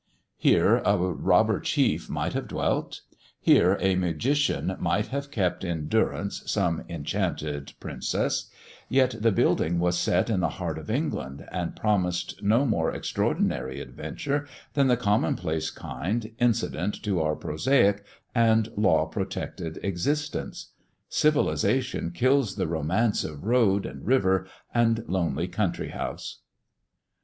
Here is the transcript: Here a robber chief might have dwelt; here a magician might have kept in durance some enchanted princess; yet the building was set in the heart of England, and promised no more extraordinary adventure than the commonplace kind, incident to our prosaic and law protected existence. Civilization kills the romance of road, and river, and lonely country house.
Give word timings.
Here 0.39 0.81
a 0.83 0.97
robber 0.97 1.59
chief 1.59 2.09
might 2.09 2.33
have 2.33 2.47
dwelt; 2.47 3.01
here 3.39 3.77
a 3.79 3.93
magician 3.93 4.75
might 4.79 5.09
have 5.09 5.29
kept 5.29 5.63
in 5.63 5.87
durance 5.89 6.41
some 6.49 6.83
enchanted 6.89 7.73
princess; 7.79 8.49
yet 8.89 9.13
the 9.21 9.31
building 9.31 9.77
was 9.77 9.99
set 9.99 10.27
in 10.27 10.39
the 10.39 10.49
heart 10.57 10.79
of 10.79 10.89
England, 10.89 11.47
and 11.51 11.75
promised 11.75 12.41
no 12.41 12.65
more 12.65 12.91
extraordinary 12.91 13.79
adventure 13.79 14.47
than 14.73 14.87
the 14.87 14.97
commonplace 14.97 15.69
kind, 15.69 16.31
incident 16.39 16.95
to 17.03 17.21
our 17.21 17.35
prosaic 17.35 18.03
and 18.33 18.69
law 18.75 19.05
protected 19.05 19.77
existence. 19.83 20.71
Civilization 21.09 22.09
kills 22.09 22.55
the 22.55 22.65
romance 22.65 23.23
of 23.23 23.43
road, 23.43 23.85
and 23.85 24.03
river, 24.07 24.47
and 24.73 25.03
lonely 25.07 25.47
country 25.47 25.89
house. 25.89 26.39